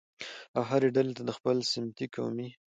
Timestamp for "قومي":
2.13-2.49